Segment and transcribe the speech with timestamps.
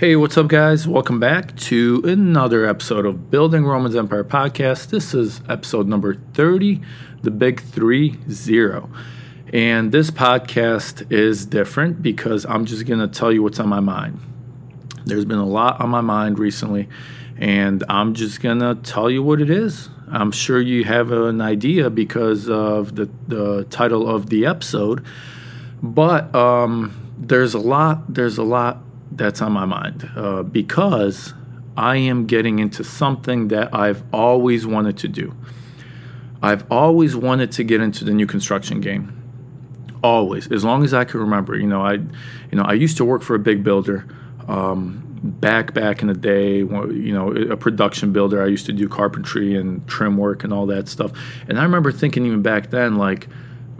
[0.00, 0.88] Hey, what's up, guys?
[0.88, 4.88] Welcome back to another episode of Building Romans Empire podcast.
[4.88, 6.80] This is episode number 30,
[7.20, 8.88] the big three zero.
[9.52, 13.80] And this podcast is different because I'm just going to tell you what's on my
[13.80, 14.18] mind.
[15.04, 16.88] There's been a lot on my mind recently,
[17.36, 19.90] and I'm just going to tell you what it is.
[20.10, 25.04] I'm sure you have an idea because of the, the title of the episode,
[25.82, 28.82] but um, there's a lot, there's a lot
[29.20, 31.34] that's on my mind uh, because
[31.76, 35.36] I am getting into something that I've always wanted to do.
[36.42, 39.16] I've always wanted to get into the new construction game.
[40.02, 41.54] Always, as long as I can remember.
[41.54, 44.08] You know, I, you know, I used to work for a big builder.
[44.48, 48.42] Um, back back in the day, you know, a production builder.
[48.42, 51.12] I used to do carpentry and trim work and all that stuff.
[51.46, 53.28] And I remember thinking even back then, like,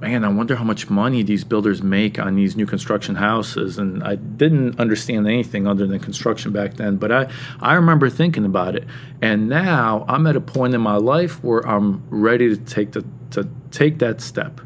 [0.01, 3.79] man, I wonder how much money these builders make on these new construction houses.
[3.79, 8.45] And I didn't understand anything other than construction back then, but I, I remember thinking
[8.45, 8.85] about it.
[9.21, 13.05] And now I'm at a point in my life where I'm ready to take the
[13.33, 14.61] to take that step.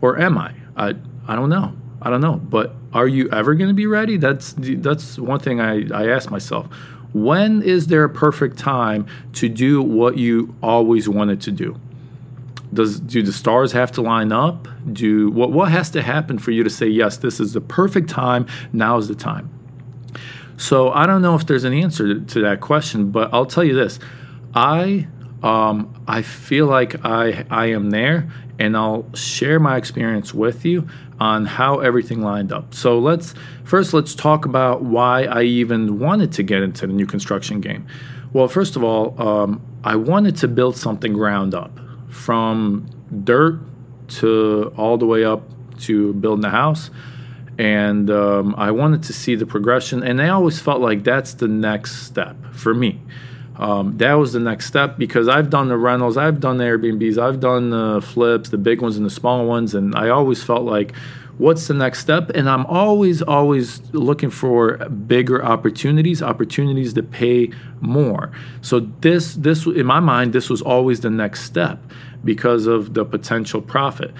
[0.00, 0.54] Or am I?
[0.76, 0.94] I
[1.26, 1.74] I don't know.
[2.00, 2.36] I don't know.
[2.36, 4.16] But are you ever going to be ready?
[4.16, 6.66] That's that's one thing I, I ask myself.
[7.12, 11.80] When is there a perfect time to do what you always wanted to do?
[12.72, 14.68] Does do the stars have to line up?
[14.92, 18.10] Do what what has to happen for you to say yes this is the perfect
[18.10, 19.50] time now is the time
[20.56, 23.64] so i don't know if there's an answer to, to that question but i'll tell
[23.64, 23.98] you this.
[24.54, 25.06] I
[25.42, 30.88] um, i feel like i i am there and i'll share my experience with you
[31.20, 32.72] on how everything lined up.
[32.74, 37.06] So let's first let's talk about why i even wanted to get into the new
[37.06, 37.86] construction game.
[38.32, 41.78] Well first of all um, i wanted to build something ground up
[42.08, 42.88] from
[43.24, 43.60] dirt
[44.08, 45.42] to all the way up
[45.80, 46.90] to building a house.
[47.58, 50.02] And um, I wanted to see the progression.
[50.02, 53.00] And I always felt like that's the next step for me.
[53.56, 57.18] Um, that was the next step because I've done the rentals, I've done the Airbnbs,
[57.18, 59.74] I've done the flips, the big ones and the small ones.
[59.74, 60.94] And I always felt like,
[61.38, 62.30] what's the next step?
[62.36, 67.50] And I'm always, always looking for bigger opportunities, opportunities to pay
[67.80, 68.30] more.
[68.60, 71.82] So this, this in my mind, this was always the next step
[72.24, 74.12] because of the potential profit.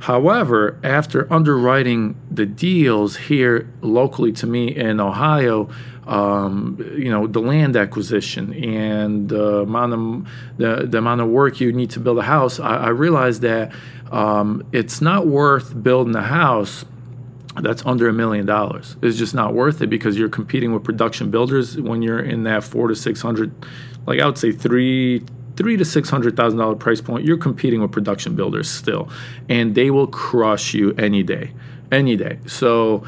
[0.00, 5.68] However, after underwriting the deals here locally to me in Ohio,
[6.06, 11.60] um, you know the land acquisition and the amount of the, the amount of work
[11.60, 13.72] you need to build a house, I, I realized that
[14.10, 16.84] um, it's not worth building a house
[17.60, 18.96] that's under a million dollars.
[19.02, 22.64] It's just not worth it because you're competing with production builders when you're in that
[22.64, 23.52] four to six hundred,
[24.06, 25.24] like I would say three
[25.60, 29.10] three to six hundred thousand dollar price point, you're competing with production builders still,
[29.50, 31.52] and they will crush you any day,
[31.92, 32.38] any day.
[32.46, 33.04] So.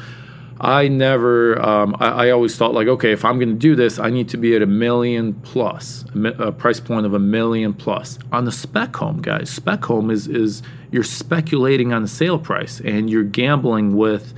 [0.61, 3.99] I never, um, I, I, always thought like, okay, if I'm going to do this,
[3.99, 7.73] I need to be at a million plus, a, a, price point of a million
[7.73, 8.17] plus.
[8.31, 10.61] On the spec home, guys, spec home is is
[10.91, 14.33] you're speculating on the sale price and you're gambling with,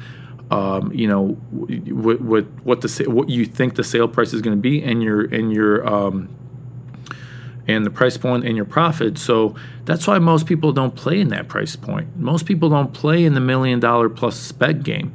[0.49, 4.41] um, you know, with, with, what the sa- what you think the sale price is
[4.41, 6.29] going to be, and your and your um,
[7.67, 9.17] and the price point and your profit.
[9.17, 9.55] So
[9.85, 12.15] that's why most people don't play in that price point.
[12.17, 15.13] Most people don't play in the million dollar plus spec game.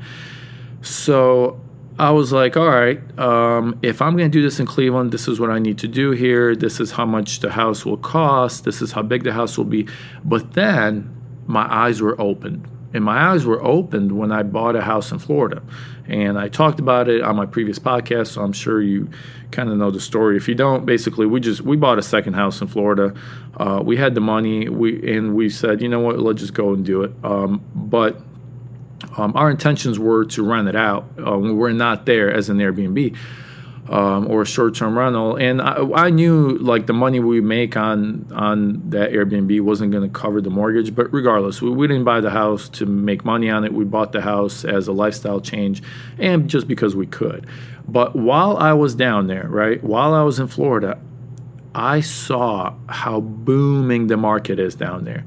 [0.82, 1.60] So
[1.98, 5.28] I was like, all right, um, if I'm going to do this in Cleveland, this
[5.28, 6.56] is what I need to do here.
[6.56, 8.64] This is how much the house will cost.
[8.64, 9.86] This is how big the house will be.
[10.24, 11.14] But then
[11.46, 15.18] my eyes were opened and my eyes were opened when I bought a house in
[15.18, 15.62] Florida.
[16.08, 19.08] And I talked about it on my previous podcast, so I'm sure you
[19.52, 20.36] kind of know the story.
[20.36, 23.14] If you don't, basically, we just we bought a second house in Florida.
[23.56, 26.72] Uh, we had the money, we and we said, you know what, let's just go
[26.72, 27.12] and do it.
[27.22, 28.20] Um, but
[29.16, 31.08] um, our intentions were to rent it out.
[31.18, 33.16] Uh, we're not there as an Airbnb
[33.90, 35.34] um, or a short-term rental.
[35.34, 40.08] And I, I, knew like the money we make on on that Airbnb wasn't going
[40.08, 40.94] to cover the mortgage.
[40.94, 43.74] But regardless, we, we didn't buy the house to make money on it.
[43.74, 45.82] We bought the house as a lifestyle change,
[46.18, 47.46] and just because we could.
[47.88, 50.96] But while I was down there, right, while I was in Florida,
[51.74, 55.24] I saw how booming the market is down there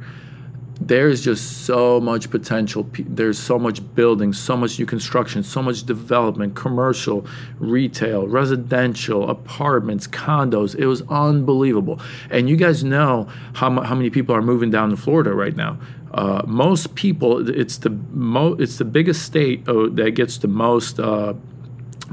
[0.82, 2.90] there's just so much potential.
[2.98, 7.26] There's so much building, so much new construction, so much development, commercial,
[7.60, 10.76] retail, residential, apartments, condos.
[10.76, 12.02] It was unbelievable.
[12.30, 15.78] And you guys know how, how many people are moving down to Florida right now.
[16.14, 21.00] Uh, most people, it's the mo- it's the biggest state uh, that gets the most
[21.00, 21.34] uh,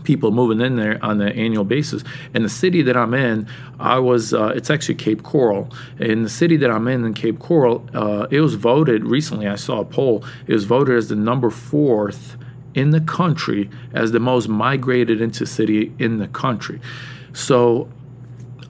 [0.05, 2.03] people moving in there on an annual basis.
[2.35, 3.47] And the city that I'm in,
[3.79, 5.71] I was, uh, it's actually Cape Coral.
[5.99, 9.57] In the city that I'm in, in Cape Coral, uh, it was voted recently, I
[9.57, 12.37] saw a poll, it was voted as the number fourth
[12.75, 16.81] in the country as the most migrated into city in the country.
[17.33, 17.89] So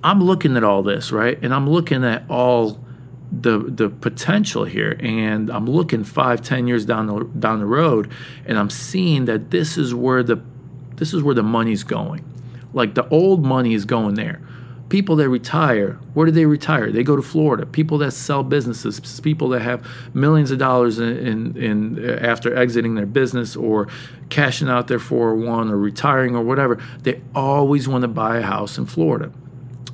[0.03, 1.39] I'm looking at all this, right?
[1.43, 2.83] And I'm looking at all
[3.33, 8.11] the the potential here and I'm looking five, ten years down the down the road
[8.45, 10.43] and I'm seeing that this is where the
[11.01, 12.23] this is where the money's going.
[12.75, 14.41] Like the old money is going there.
[14.91, 16.93] People that retire, where do they retire?
[16.93, 17.65] They go to Florida.
[17.65, 22.97] People that sell businesses, people that have millions of dollars in, in, in after exiting
[22.97, 23.89] their business or
[24.29, 28.77] cashing out their 401 or retiring or whatever, they always want to buy a house
[28.77, 29.33] in Florida.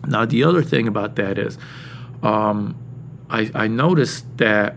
[0.09, 1.57] Now, the other thing about that is,
[2.23, 2.75] um,
[3.31, 4.77] I, I noticed that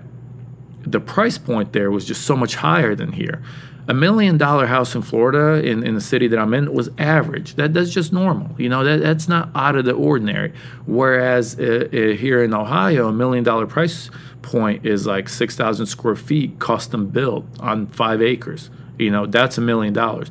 [0.81, 3.41] the price point there was just so much higher than here.
[3.89, 7.55] A million dollar house in Florida, in, in the city that I'm in, was average.
[7.55, 8.51] That, that's just normal.
[8.55, 10.53] You know, that, that's not out of the ordinary.
[10.85, 14.11] Whereas uh, uh, here in Ohio, a million dollar price
[14.43, 18.69] point is like 6,000 square feet custom built on five acres.
[18.99, 20.29] You know, that's a million dollars.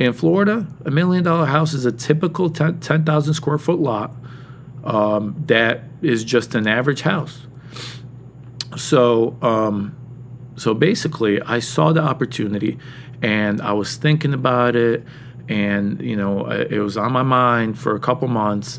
[0.00, 4.16] In Florida, a million dollar house is a typical 10,000 square foot lot
[4.82, 7.46] um, that is just an average house.
[8.76, 9.96] So, um,
[10.60, 12.78] so basically, I saw the opportunity,
[13.22, 15.04] and I was thinking about it,
[15.48, 18.78] and you know, it was on my mind for a couple months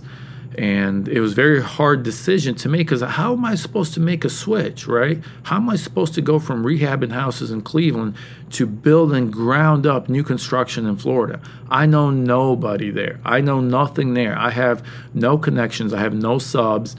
[0.58, 4.26] and it was very hard decision to make because how am I supposed to make
[4.26, 5.24] a switch, right?
[5.44, 8.16] How am I supposed to go from rehabbing houses in Cleveland
[8.52, 11.40] to building ground up new construction in Florida?
[11.70, 13.22] I know nobody there.
[13.24, 14.38] I know nothing there.
[14.38, 15.94] I have no connections.
[15.94, 16.98] I have no subs.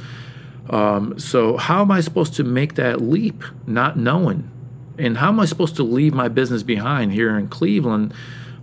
[0.70, 4.50] Um, so how am I supposed to make that leap, not knowing?
[4.98, 8.12] And how am I supposed to leave my business behind here in Cleveland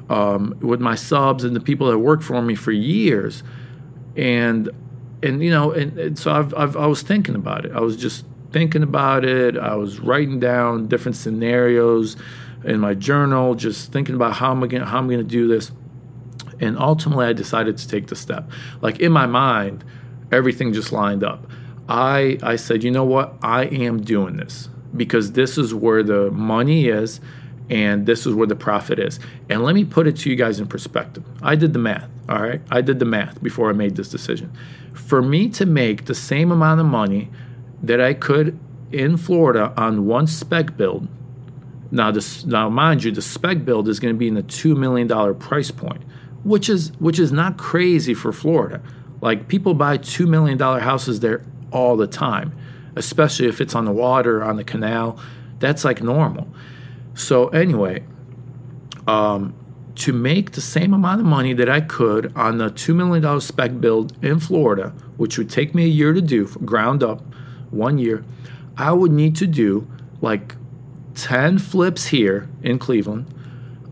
[0.10, 3.44] um, with my subs and the people that work for me for years?
[4.20, 4.70] and
[5.24, 7.72] and you know and, and so I've, I've, i was thinking about it.
[7.72, 9.58] I was just thinking about it.
[9.58, 12.18] I was writing down different scenarios
[12.64, 15.48] in my journal just thinking about how am i going how i'm going to do
[15.48, 15.72] this.
[16.60, 18.50] And ultimately i decided to take the step.
[18.82, 19.84] Like in my mind
[20.32, 21.48] everything just lined up.
[21.88, 23.36] I i said you know what?
[23.42, 27.22] I am doing this because this is where the money is
[27.70, 29.20] and this is where the profit is.
[29.48, 31.24] And let me put it to you guys in perspective.
[31.42, 32.62] I did the math, all right?
[32.72, 34.52] I did the math before I made this decision.
[34.94, 37.30] For me to make the same amount of money
[37.84, 38.60] that I could
[38.92, 41.08] in Florida on one spec build,
[41.92, 44.76] now this now mind you, the spec build is going to be in the two
[44.76, 46.04] million dollar price point,
[46.44, 48.82] which is which is not crazy for Florida.
[49.22, 52.56] Like people buy two million dollar houses there all the time,
[53.00, 55.18] especially if it's on the water, on the canal.
[55.58, 56.48] That's like normal.
[57.16, 58.04] So anyway,
[59.08, 59.56] um,
[59.96, 63.82] to make the same amount of money that I could on the $2 million spec
[63.82, 67.22] build in Florida, which would take me a year to do, ground up,
[67.72, 68.24] one year,
[68.78, 69.88] I would need to do
[70.22, 70.56] like
[71.16, 73.34] 10 flips here in Cleveland.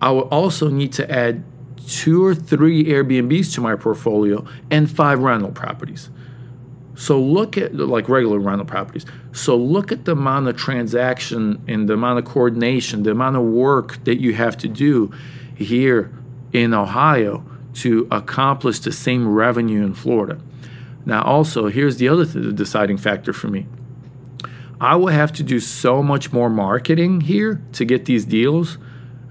[0.02, 1.44] I would also need to add
[1.88, 6.10] two or three Airbnbs to my portfolio and five rental properties.
[6.98, 9.06] So look at like regular rental properties.
[9.32, 13.44] So look at the amount of transaction and the amount of coordination, the amount of
[13.44, 15.14] work that you have to do
[15.56, 16.12] here
[16.54, 17.46] in Ohio
[17.76, 20.40] to accomplish the same revenue in Florida.
[21.06, 23.68] Now, also, here's the other th- deciding factor for me.
[24.82, 28.80] I will have to do so much more marketing here to get these deals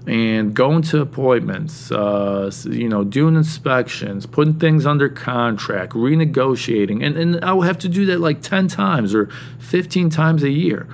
[0.07, 7.17] and going to appointments, uh, you know, doing inspections, putting things under contract, renegotiating, and,
[7.17, 10.87] and I will have to do that like 10 times or 15 times a year.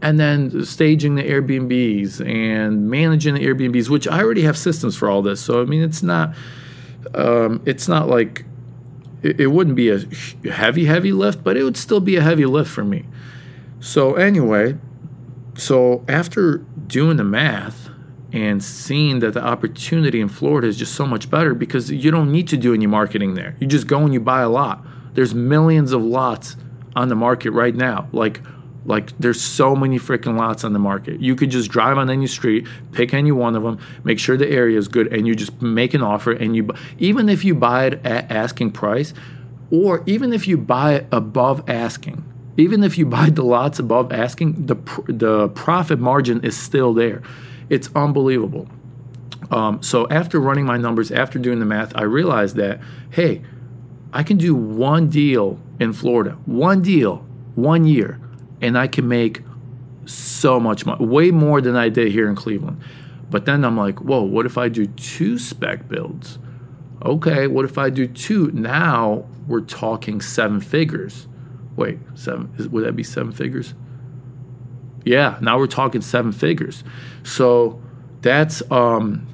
[0.00, 5.08] And then staging the Airbnbs and managing the Airbnbs, which I already have systems for
[5.08, 5.40] all this.
[5.40, 6.36] So I mean, it's not,
[7.14, 8.44] um, it's not like
[9.22, 9.98] it, it wouldn't be a
[10.48, 13.06] heavy, heavy lift, but it would still be a heavy lift for me.
[13.80, 14.76] So anyway,
[15.56, 17.83] so after doing the math,
[18.34, 22.32] and seeing that the opportunity in Florida is just so much better because you don't
[22.32, 23.56] need to do any marketing there.
[23.60, 24.84] You just go and you buy a lot.
[25.14, 26.56] There's millions of lots
[26.96, 28.08] on the market right now.
[28.12, 28.40] Like
[28.86, 31.20] like there's so many freaking lots on the market.
[31.20, 34.48] You could just drive on any street, pick any one of them, make sure the
[34.48, 37.86] area is good and you just make an offer and you even if you buy
[37.86, 39.14] it at asking price
[39.70, 42.24] or even if you buy it above asking,
[42.56, 44.74] even if you buy the lots above asking, the
[45.06, 47.22] the profit margin is still there
[47.68, 48.68] it's unbelievable.
[49.50, 52.80] Um, so after running my numbers, after doing the math, I realized that
[53.10, 53.42] hey,
[54.12, 58.20] I can do one deal in Florida, one deal, one year,
[58.60, 59.42] and I can make
[60.06, 62.80] so much money, way more than I did here in Cleveland.
[63.30, 66.38] But then I'm like, whoa, what if I do two spec builds?
[67.04, 68.50] Okay, what if I do two?
[68.52, 71.26] Now we're talking seven figures.
[71.76, 72.54] Wait, seven?
[72.70, 73.74] Would that be seven figures?
[75.04, 76.82] Yeah, now we're talking seven figures.
[77.22, 77.80] So
[78.22, 79.26] that's um,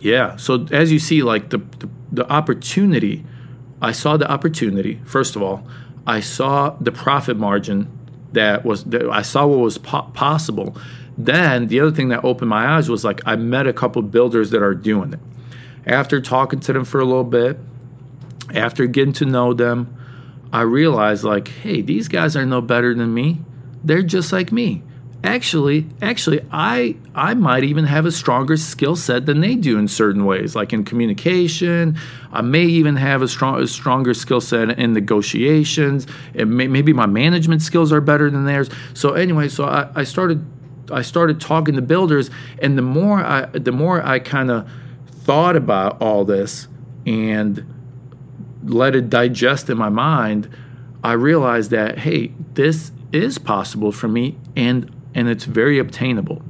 [0.00, 0.36] yeah.
[0.36, 3.24] So as you see, like the, the the opportunity,
[3.82, 5.00] I saw the opportunity.
[5.04, 5.66] First of all,
[6.06, 7.90] I saw the profit margin
[8.32, 10.76] that was that I saw what was po- possible.
[11.18, 14.50] Then the other thing that opened my eyes was like I met a couple builders
[14.50, 15.20] that are doing it.
[15.86, 17.58] After talking to them for a little bit,
[18.54, 19.96] after getting to know them,
[20.52, 23.40] I realized like, hey, these guys are no better than me.
[23.84, 24.82] They're just like me.
[25.22, 29.86] Actually actually i i might even have a stronger skill set than they do in
[29.86, 31.94] certain ways like in communication.
[32.32, 36.06] I may even have a, strong, a stronger skill set in negotiations.
[36.34, 38.70] May, maybe my management skills are better than theirs.
[38.94, 40.42] So anyway so i, I started
[40.90, 42.30] i started talking to builders
[42.62, 44.66] and the more i the more i kind of
[45.10, 46.66] thought about all this
[47.06, 47.64] and
[48.64, 50.48] let it digest in my mind
[51.04, 56.42] i realized that hey this is possible for me and and it's very obtainable.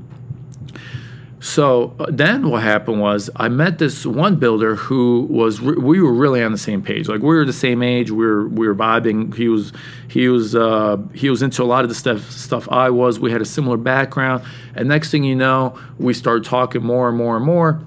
[1.40, 6.12] So uh, then what happened was I met this one builder who was we were
[6.12, 7.08] really on the same page.
[7.08, 8.10] Like we were the same age.
[8.10, 9.34] We were we were vibing.
[9.34, 9.72] He was
[10.08, 13.18] he was uh, he was into a lot of the stuff stuff I was.
[13.18, 14.44] We had a similar background.
[14.74, 17.80] And next thing you know, we started talking more and more and more.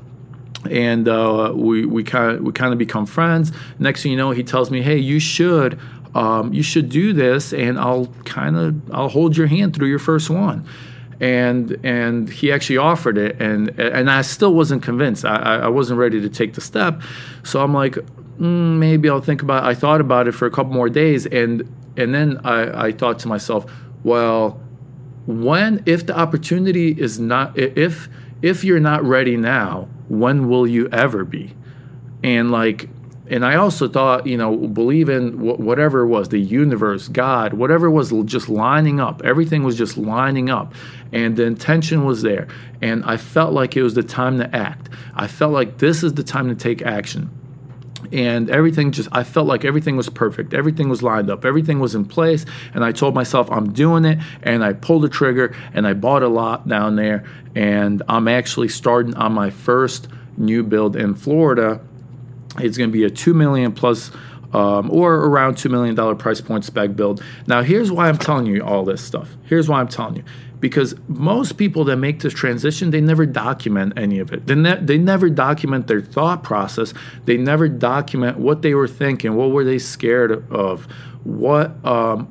[0.72, 3.52] And uh, we we kind of we kind of become friends.
[3.78, 5.80] Next thing you know, he tells me, "Hey, you should
[6.16, 10.00] um, you should do this and I'll kind of I'll hold your hand through your
[10.00, 10.68] first one.
[11.20, 15.26] And and he actually offered it and and I still wasn't convinced.
[15.26, 17.02] I, I wasn't ready to take the step.
[17.44, 19.68] So I'm like mm, maybe I'll think about it.
[19.68, 21.64] I thought about it for a couple more days and
[21.98, 23.72] and then I, I thought to myself
[24.04, 24.60] well
[25.26, 28.10] when if the opportunity is not if
[28.42, 31.56] if you're not ready now when will you ever be?
[32.24, 32.90] And like
[33.30, 37.90] and I also thought, you know, believe in whatever it was, the universe, God, whatever
[37.90, 39.22] was just lining up.
[39.24, 40.74] Everything was just lining up.
[41.14, 42.48] And the intention was there.
[42.82, 44.90] And I felt like it was the time to act.
[45.16, 47.30] I felt like this is the time to take action.
[48.12, 50.54] And everything just, I felt like everything was perfect.
[50.54, 51.46] Everything was lined up.
[51.46, 52.46] Everything was in place.
[52.74, 54.20] And I told myself, I'm doing it.
[54.44, 57.24] And I pulled the trigger and I bought a lot down there.
[57.56, 61.80] And I'm actually starting on my first new build in Florida
[62.60, 64.12] it's going to be a two million plus,
[64.54, 67.24] um, or around two million dollar price point spec build.
[67.48, 69.36] Now, here's why I'm telling you all this stuff.
[69.44, 70.24] Here's why I'm telling you
[70.60, 74.80] because most people that make this transition they never document any of it they, ne-
[74.80, 76.94] they never document their thought process
[77.26, 80.88] they never document what they were thinking what were they scared of
[81.26, 82.28] what um,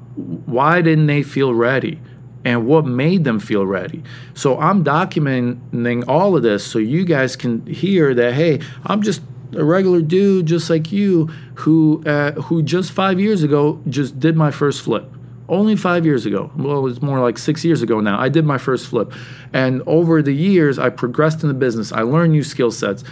[0.46, 2.00] why didn't they feel ready
[2.44, 4.02] and what made them feel ready.
[4.34, 9.22] So I'm documenting all of this so you guys can hear that hey, I'm just
[9.54, 14.36] a regular dude just like you who uh, who just five years ago just did
[14.36, 15.10] my first flip.
[15.48, 16.50] Only five years ago.
[16.56, 18.18] Well, it was more like six years ago now.
[18.18, 19.12] I did my first flip,
[19.52, 21.92] and over the years, I progressed in the business.
[21.92, 23.04] I learned new skill sets,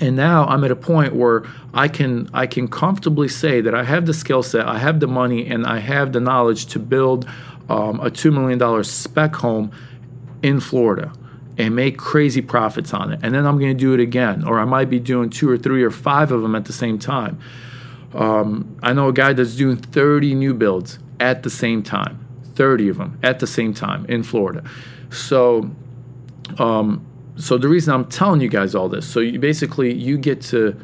[0.00, 3.84] and now I'm at a point where I can I can comfortably say that I
[3.84, 7.26] have the skill set, I have the money, and I have the knowledge to build
[7.70, 9.70] um, a two million dollar spec home
[10.42, 11.12] in Florida
[11.58, 13.20] and make crazy profits on it.
[13.22, 15.56] And then I'm going to do it again, or I might be doing two or
[15.56, 17.38] three or five of them at the same time.
[18.14, 22.88] Um, I know a guy that's doing 30 new builds at the same time, 30
[22.88, 24.64] of them at the same time in Florida.
[25.10, 25.70] So,
[26.58, 30.40] um, so the reason I'm telling you guys all this, so you basically you get
[30.42, 30.78] to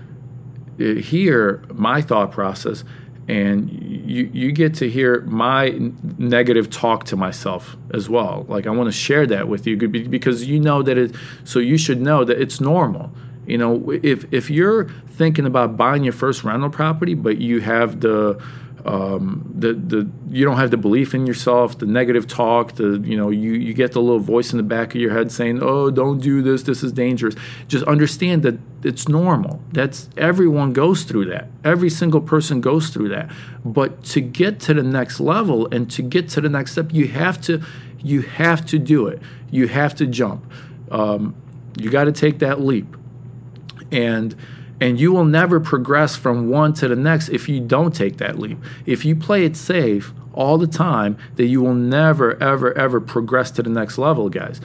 [0.80, 2.84] uh, hear my thought process
[3.28, 3.70] and
[4.12, 5.70] you you get to hear my
[6.18, 8.44] negative talk to myself as well.
[8.48, 11.14] Like i want to share that with you because you know that it
[11.44, 13.10] so you should know that it's normal.
[13.46, 18.00] You know if if you're thinking about buying your first rental property but you have
[18.00, 18.40] the
[18.84, 23.16] um, the the you don't have the belief in yourself, the negative talk, the you
[23.16, 25.90] know you you get the little voice in the back of your head saying, "Oh,
[25.90, 26.64] don't do this.
[26.64, 27.36] This is dangerous."
[27.68, 29.60] Just understand that it's normal.
[29.70, 31.48] That's everyone goes through that.
[31.64, 33.30] Every single person goes through that.
[33.64, 37.06] But to get to the next level and to get to the next step, you
[37.08, 37.62] have to
[38.02, 39.22] you have to do it.
[39.50, 40.50] You have to jump.
[40.90, 41.36] Um,
[41.78, 42.96] you got to take that leap,
[43.92, 44.34] and
[44.82, 48.36] and you will never progress from one to the next if you don't take that
[48.36, 48.58] leap.
[48.84, 53.52] If you play it safe all the time, that you will never, ever, ever progress
[53.52, 54.60] to the next level, guys.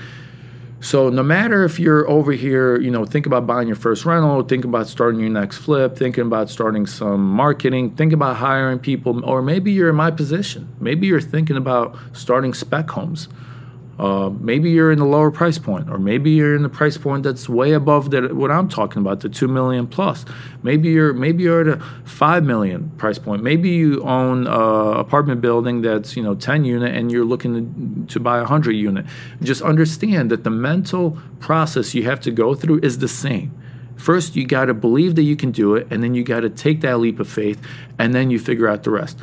[0.80, 4.42] So no matter if you're over here, you know, think about buying your first rental,
[4.42, 9.24] think about starting your next flip, thinking about starting some marketing, think about hiring people,
[9.24, 10.68] or maybe you're in my position.
[10.80, 13.28] Maybe you're thinking about starting spec homes.
[14.00, 17.24] Uh, maybe you're in the lower price point, or maybe you're in the price point
[17.24, 20.24] that's way above that what I'm talking about, the two million plus.
[20.62, 23.42] Maybe you're maybe you're at a five million price point.
[23.42, 28.14] Maybe you own a apartment building that's you know 10 unit and you're looking to,
[28.14, 29.06] to buy a hundred unit.
[29.42, 33.52] Just understand that the mental process you have to go through is the same.
[33.96, 36.52] First, you got to believe that you can do it, and then you got to
[36.52, 37.60] take that leap of faith,
[37.98, 39.18] and then you figure out the rest.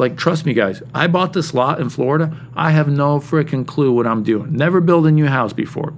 [0.00, 2.34] Like, trust me, guys, I bought this lot in Florida.
[2.56, 4.54] I have no freaking clue what I'm doing.
[4.54, 5.92] Never built a new house before,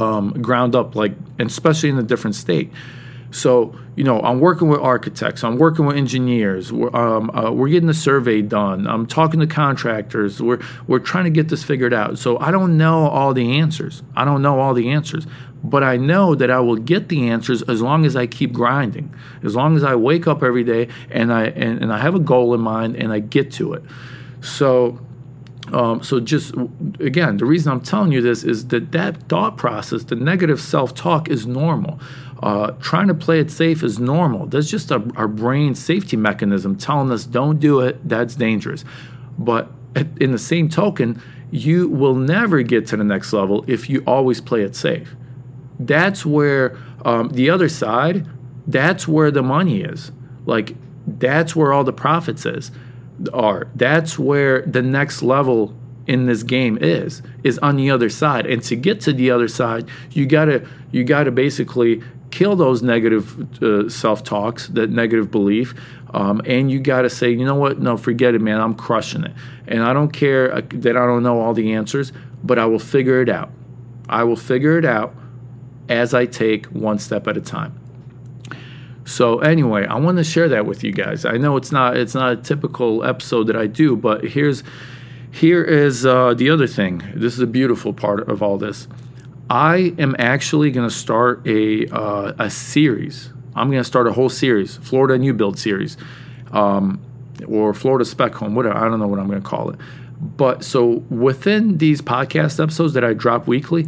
[0.00, 2.72] um, ground up, like, especially in a different state.
[3.30, 7.68] So, you know, I'm working with architects, I'm working with engineers, we're, um, uh, we're
[7.68, 11.94] getting the survey done, I'm talking to contractors, we're, we're trying to get this figured
[11.94, 12.18] out.
[12.18, 14.02] So, I don't know all the answers.
[14.16, 15.24] I don't know all the answers
[15.64, 19.12] but I know that I will get the answers as long as I keep grinding,
[19.42, 22.20] as long as I wake up every day and I and, and I have a
[22.20, 23.82] goal in mind and I get to it.
[24.40, 25.00] So.
[25.72, 26.54] Um, so just
[27.00, 31.30] again, the reason I'm telling you this is that that thought process, the negative self-talk,
[31.30, 31.98] is normal.
[32.42, 34.44] Uh, trying to play it safe is normal.
[34.44, 38.06] That's just our brain safety mechanism telling us don't do it.
[38.06, 38.84] That's dangerous.
[39.38, 39.72] But
[40.20, 44.42] in the same token, you will never get to the next level if you always
[44.42, 45.16] play it safe
[45.78, 48.26] that's where um, the other side,
[48.66, 50.12] that's where the money is.
[50.46, 50.74] Like
[51.06, 52.70] that's where all the profits is
[53.32, 53.68] are.
[53.74, 55.74] That's where the next level
[56.06, 58.46] in this game is is on the other side.
[58.46, 63.62] And to get to the other side, you gotta you gotta basically kill those negative
[63.62, 65.74] uh, self talks, that negative belief,
[66.12, 67.80] um, and you got to say, you know what?
[67.80, 68.60] No, forget it, man.
[68.60, 69.32] I'm crushing it,
[69.66, 72.12] and I don't care uh, that I don't know all the answers,
[72.42, 73.50] but I will figure it out.
[74.08, 75.14] I will figure it out
[75.88, 77.78] as I take one step at a time.
[79.04, 81.24] So anyway, I want to share that with you guys.
[81.24, 84.62] I know it's not it's not a typical episode that I do, but here's
[85.30, 87.02] here is uh, the other thing.
[87.14, 88.88] This is a beautiful part of all this.
[89.50, 93.30] I am actually going to start a uh, a series.
[93.54, 95.96] I'm going to start a whole series, Florida New Build series,
[96.50, 97.00] um,
[97.46, 98.76] or Florida Spec Home, whatever.
[98.76, 99.78] I don't know what I'm going to call it.
[100.20, 103.86] But so within these podcast episodes that I drop weekly,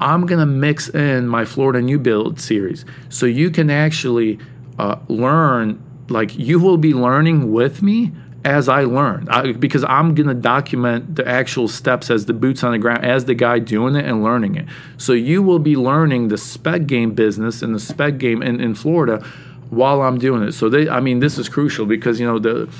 [0.00, 2.84] I'm going to mix in my Florida New Build series.
[3.08, 4.38] So you can actually
[4.78, 8.12] uh, learn, like, you will be learning with me
[8.44, 12.62] as I learn I, because I'm going to document the actual steps as the boots
[12.62, 14.66] on the ground, as the guy doing it and learning it.
[14.96, 18.74] So you will be learning the spec game business and the spec game in, in
[18.74, 19.24] Florida
[19.70, 20.52] while I'm doing it.
[20.52, 22.72] So they, I mean, this is crucial because, you know, the,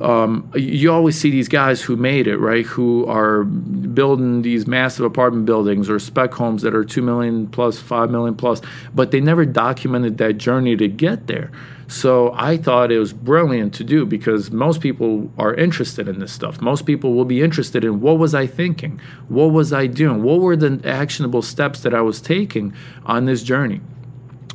[0.00, 2.64] um, you always see these guys who made it, right?
[2.64, 7.78] Who are building these massive apartment buildings or spec homes that are two million plus,
[7.78, 8.60] five million plus,
[8.94, 11.50] but they never documented that journey to get there.
[11.88, 16.32] So I thought it was brilliant to do because most people are interested in this
[16.32, 16.60] stuff.
[16.60, 19.00] Most people will be interested in what was I thinking?
[19.28, 20.22] What was I doing?
[20.22, 22.74] What were the actionable steps that I was taking
[23.06, 23.80] on this journey?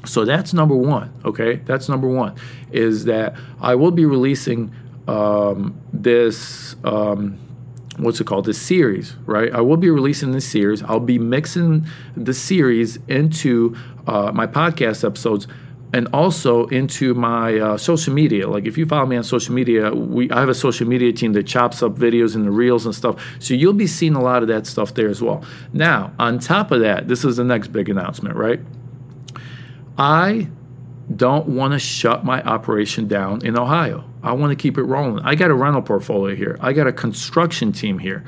[0.05, 1.55] So that's number one, okay?
[1.55, 2.35] That's number one,
[2.71, 4.71] is that I will be releasing
[5.07, 7.37] um, this um,
[7.97, 8.45] what's it called?
[8.45, 9.53] This series right?
[9.53, 10.81] I will be releasing this series.
[10.83, 11.85] I'll be mixing
[12.15, 13.75] the series into
[14.07, 15.47] uh, my podcast episodes
[15.93, 18.49] and also into my uh, social media.
[18.49, 21.33] Like if you follow me on social media we i have a social media team
[21.33, 23.23] that chops up videos and the reels and stuff.
[23.39, 25.43] So you'll be seeing a lot of that stuff there as well.
[25.71, 28.59] Now on top of that this is the next big announcement right?
[29.97, 30.47] I
[31.15, 35.23] don't want to shut my operation down in ohio I want to keep it rolling.
[35.23, 36.57] I got a rental portfolio here.
[36.61, 38.23] I got a construction team here.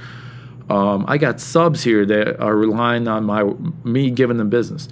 [0.70, 3.44] Um, I got subs here that are relying on my
[3.84, 4.90] me giving them business.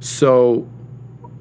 [0.00, 0.68] So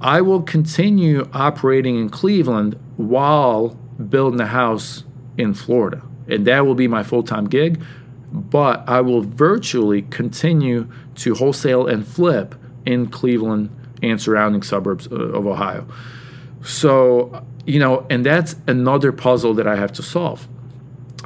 [0.02, 3.69] I will continue operating in Cleveland while
[4.10, 5.04] building a house
[5.38, 7.84] in Florida, and that will be my full time gig.
[8.32, 13.69] But I will virtually continue to wholesale and flip in Cleveland
[14.02, 15.88] and surrounding suburbs uh, of Ohio.
[16.63, 20.47] So you know, and that's another puzzle that I have to solve.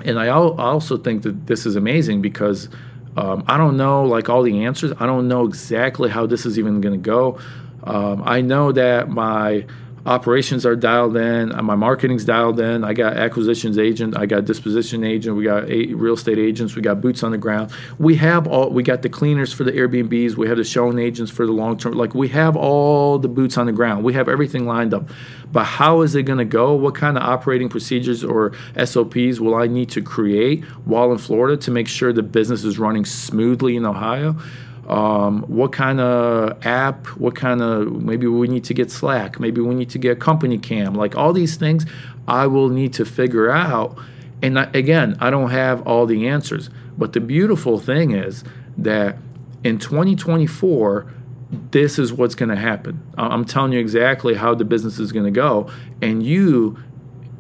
[0.06, 2.70] And I, al- also think that this is amazing because
[3.16, 4.94] um, I don't know like all the answers.
[5.00, 7.40] I don't know exactly how this is even going to go.
[7.84, 9.66] Um, I know that my
[10.08, 12.84] operations are dialed in, uh, my marketing's dialed in.
[12.84, 17.02] I got acquisitions agent, I got disposition agent, we got real estate agents, we got
[17.02, 17.72] boots on the ground.
[18.00, 21.30] We have all, we got the cleaners for the Airbnbs, we have the showing agents
[21.30, 21.94] for the long term.
[21.94, 24.04] Like we have all the boots on the ground.
[24.04, 25.10] We have everything lined up.
[25.52, 26.74] But how is it going to go?
[26.74, 31.58] What kind of operating procedures or SOPs will I need to create while in Florida
[31.58, 34.36] to make sure the business is running smoothly in Ohio?
[34.88, 39.62] Um, what kind of app, what kind of maybe we need to get Slack, maybe
[39.62, 41.86] we need to get Company Cam, like all these things
[42.28, 43.98] I will need to figure out
[44.42, 46.70] And I, again, I don't have all the answers.
[46.98, 48.44] But the beautiful thing is
[48.78, 49.18] that
[49.64, 51.12] in 2024,
[51.72, 53.02] this is what's going to happen.
[53.18, 55.70] I'm telling you exactly how the business is going to go.
[56.02, 56.78] And you,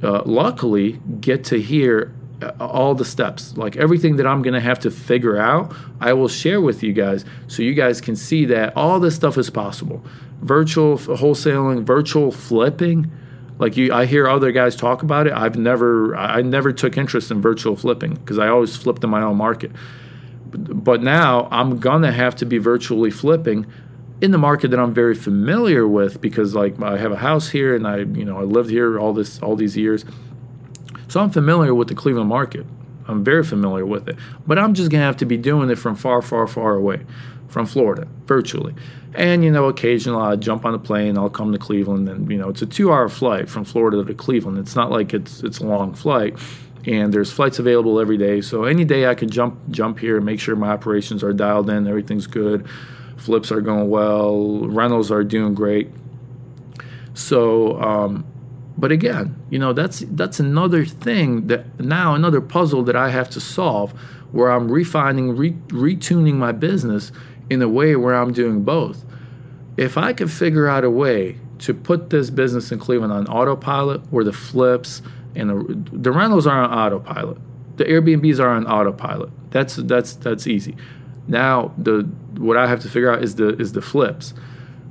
[0.01, 2.13] uh, luckily, get to hear
[2.59, 3.57] all the steps.
[3.57, 6.93] Like everything that I'm going to have to figure out, I will share with you
[6.93, 10.03] guys so you guys can see that all this stuff is possible.
[10.41, 13.11] Virtual wholesaling, virtual flipping.
[13.59, 15.33] Like you, I hear other guys talk about it.
[15.33, 19.23] I've never, I never took interest in virtual flipping because I always flipped in my
[19.23, 19.71] own market.
[20.45, 23.65] But now I'm gonna have to be virtually flipping
[24.21, 27.75] in the market that I'm very familiar with because like I have a house here
[27.75, 30.05] and I you know I lived here all this all these years.
[31.07, 32.65] So I'm familiar with the Cleveland market.
[33.07, 34.17] I'm very familiar with it.
[34.45, 37.05] But I'm just going to have to be doing it from far far far away
[37.47, 38.75] from Florida virtually.
[39.13, 42.37] And you know occasionally I'll jump on a plane, I'll come to Cleveland and you
[42.37, 44.57] know it's a 2-hour flight from Florida to Cleveland.
[44.57, 46.37] It's not like it's it's a long flight
[46.85, 48.41] and there's flights available every day.
[48.41, 51.69] So any day I can jump jump here and make sure my operations are dialed
[51.69, 52.67] in, everything's good
[53.17, 55.89] flips are going well, rentals are doing great.
[57.13, 58.25] So, um,
[58.77, 63.29] but again, you know, that's that's another thing that now another puzzle that I have
[63.31, 63.91] to solve,
[64.31, 67.11] where I'm refining, re- retuning my business
[67.49, 69.03] in a way where I'm doing both.
[69.77, 74.01] If I could figure out a way to put this business in Cleveland on autopilot,
[74.11, 75.01] where the flips
[75.35, 77.37] and the, the rentals are on autopilot,
[77.77, 79.31] the Airbnbs are on autopilot.
[79.51, 80.75] That's that's that's easy.
[81.27, 82.03] Now the
[82.37, 84.35] what I have to figure out is the is the flips.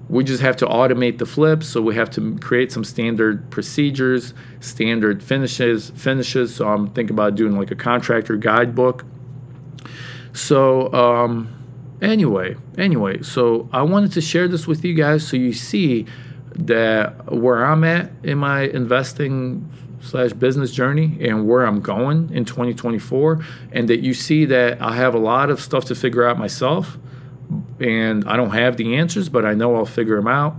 [0.08, 4.34] We just have to automate the flips, so we have to create some standard procedures,
[4.60, 6.54] standard finishes, finishes.
[6.54, 9.04] So I'm thinking about doing like a contractor guidebook.
[10.32, 11.52] So um,
[12.00, 16.06] anyway, anyway, so I wanted to share this with you guys so you see
[16.54, 19.68] that where I'm at in my investing
[20.00, 24.94] slash business journey and where I'm going in 2024, and that you see that I
[24.94, 26.96] have a lot of stuff to figure out myself,
[27.80, 30.56] and I don't have the answers, but I know I'll figure them out.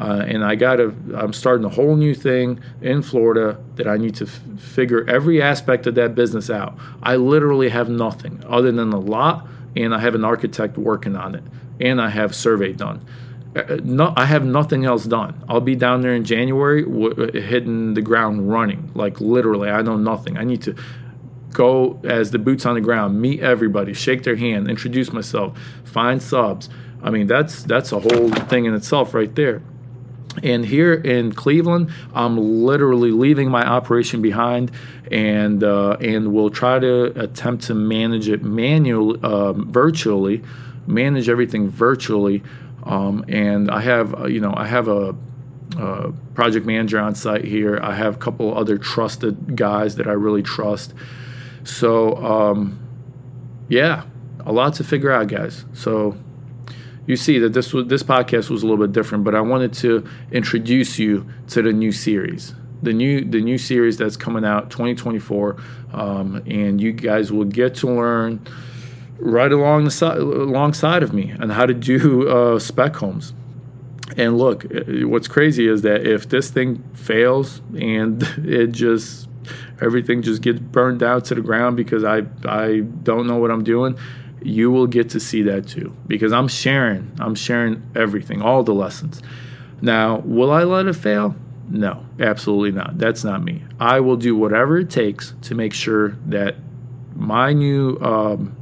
[0.00, 3.98] Uh, and I got to, I'm starting a whole new thing in Florida that I
[3.98, 6.74] need to f- figure every aspect of that business out.
[7.02, 11.34] I literally have nothing other than a lot, and I have an architect working on
[11.34, 11.42] it,
[11.80, 13.04] and I have survey done.
[13.54, 15.34] Uh, no, I have nothing else done.
[15.50, 18.90] I'll be down there in January, w- hitting the ground running.
[18.94, 20.38] Like literally, I know nothing.
[20.38, 20.74] I need to
[21.52, 26.22] go as the boots on the ground, meet everybody, shake their hand, introduce myself, find
[26.22, 26.68] subs.
[27.02, 29.62] I mean, that's that's a whole thing in itself right there.
[30.44, 34.70] And here in Cleveland, I'm literally leaving my operation behind,
[35.10, 40.42] and uh, and we'll try to attempt to manage it manually, um, virtually,
[40.86, 42.42] manage everything virtually
[42.82, 45.14] um, and I have, uh, you know, I have a,
[45.78, 47.78] a, project manager on site here.
[47.82, 50.94] I have a couple other trusted guys that I really trust.
[51.64, 52.78] So, um,
[53.68, 54.04] yeah,
[54.44, 55.64] a lot to figure out, guys.
[55.72, 56.16] So
[57.06, 59.72] you see that this was, this podcast was a little bit different, but I wanted
[59.74, 62.54] to introduce you to the new series.
[62.82, 65.56] The new the new series that's coming out 2024,
[65.92, 68.40] um, and you guys will get to learn
[69.18, 73.34] right along the side, alongside of me on how to do uh, spec homes.
[74.16, 79.28] And look, uh, what's crazy is that if this thing fails and it just
[79.80, 83.64] everything just gets burned down to the ground because I I don't know what I'm
[83.64, 83.98] doing,
[84.42, 88.74] you will get to see that too because I'm sharing I'm sharing everything, all the
[88.74, 89.22] lessons.
[89.82, 91.34] Now, will I let it fail?
[91.68, 92.98] No, absolutely not.
[92.98, 93.62] That's not me.
[93.78, 96.56] I will do whatever it takes to make sure that
[97.14, 98.56] my new um,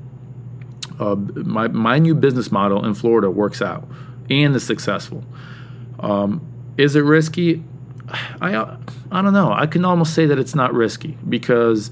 [0.99, 3.89] uh, my my new business model in Florida works out
[4.29, 5.25] and is successful.
[6.01, 7.65] Um, is it risky?
[8.41, 8.77] I uh,
[9.11, 9.53] I don't know.
[9.53, 11.91] I can almost say that it's not risky because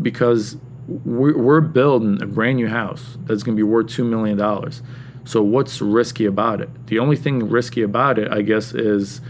[0.00, 0.56] because
[0.88, 4.82] we're, we're building a brand new house that's going to be worth two million dollars.
[5.24, 6.86] So what's risky about it?
[6.86, 9.20] The only thing risky about it, I guess, is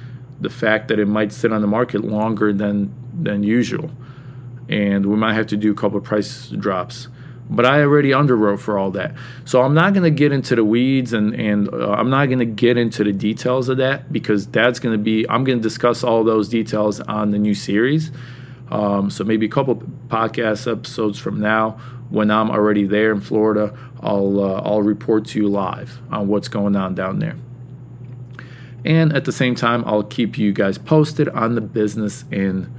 [0.41, 3.91] the fact that it might sit on the market longer than than usual,
[4.69, 7.09] and we might have to do a couple of price drops
[7.51, 9.15] but I already underwrote for all that.
[9.45, 12.39] So I'm not going to get into the weeds and and uh, I'm not going
[12.39, 15.63] to get into the details of that because that's going to be I'm going to
[15.63, 18.11] discuss all those details on the new series.
[18.71, 19.77] Um, so maybe a couple
[20.09, 21.73] podcast episodes from now,
[22.09, 26.49] when I'm already there in Florida, I'll uh, I'll report to you live on what's
[26.49, 27.37] going on down there.
[28.85, 32.73] And at the same time, I'll keep you guys posted on the business in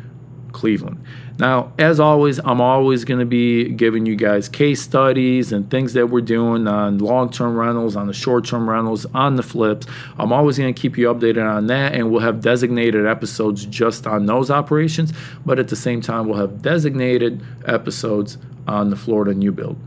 [0.53, 1.03] Cleveland.
[1.37, 5.93] Now, as always, I'm always going to be giving you guys case studies and things
[5.93, 9.87] that we're doing on long term rentals, on the short term rentals, on the flips.
[10.17, 14.07] I'm always going to keep you updated on that, and we'll have designated episodes just
[14.07, 15.11] on those operations.
[15.45, 18.37] But at the same time, we'll have designated episodes
[18.67, 19.77] on the Florida new build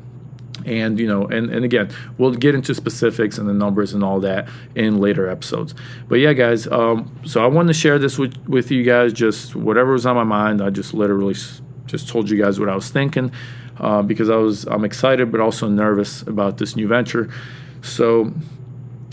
[0.67, 4.21] and you know and, and again we'll get into specifics and the numbers and all
[4.21, 5.75] that in later episodes.
[6.09, 9.55] But yeah guys um, so i wanted to share this with, with you guys just
[9.55, 11.35] whatever was on my mind i just literally
[11.87, 13.31] just told you guys what i was thinking
[13.79, 17.31] uh, because i was i'm excited but also nervous about this new venture.
[17.83, 18.33] So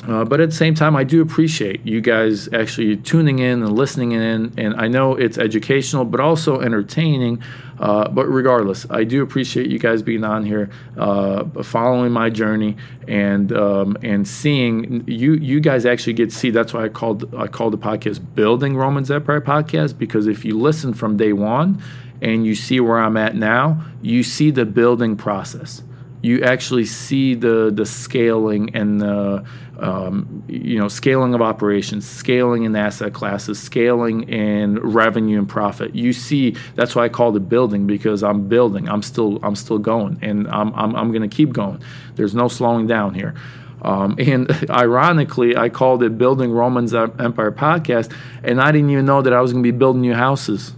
[0.07, 3.73] uh, but at the same time, I do appreciate you guys actually tuning in and
[3.73, 4.53] listening in.
[4.57, 7.41] And I know it's educational, but also entertaining.
[7.79, 12.75] Uh, but regardless, I do appreciate you guys being on here, uh, following my journey,
[13.07, 15.33] and um, and seeing you.
[15.33, 16.49] You guys actually get to see.
[16.49, 20.57] That's why I called I called the podcast "Building Romans Empire" podcast because if you
[20.57, 21.81] listen from day one
[22.21, 25.81] and you see where I'm at now, you see the building process
[26.23, 29.45] you actually see the the scaling and the
[29.77, 35.93] um, you know scaling of operations, scaling in asset classes, scaling in revenue and profit.
[35.93, 38.87] You see that's why I call it building because I'm building.
[38.87, 41.83] I'm still I'm still going, and I'm I'm, I'm going to keep going.
[42.15, 43.35] There's no slowing down here.
[43.81, 49.21] Um, and ironically, I called it Building Romans Empire Podcast, and I didn't even know
[49.21, 50.73] that I was going to be building new houses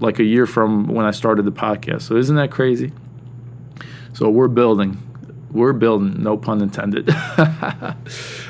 [0.00, 2.02] like a year from when I started the podcast.
[2.02, 2.92] So, isn't that crazy?
[4.18, 5.00] So we're building.
[5.52, 7.08] We're building, no pun intended.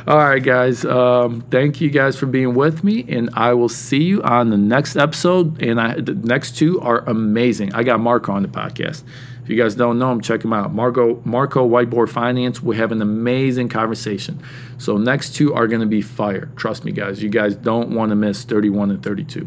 [0.06, 0.82] All right, guys.
[0.86, 4.56] Um, thank you guys for being with me, and I will see you on the
[4.56, 5.62] next episode.
[5.62, 7.74] And I, the next two are amazing.
[7.74, 9.02] I got Marko on the podcast.
[9.42, 10.72] If you guys don't know him, check him out.
[10.72, 12.62] Marko Marko Whiteboard Finance.
[12.62, 14.42] We have an amazing conversation.
[14.78, 16.46] So next two are going to be fire.
[16.56, 17.22] Trust me, guys.
[17.22, 19.46] You guys don't want to miss 31 and 32.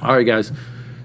[0.00, 0.50] All right, guys.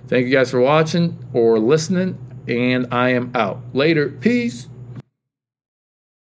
[0.07, 3.62] Thank you guys for watching or listening and I am out.
[3.73, 4.10] Later.
[4.10, 4.67] Peace.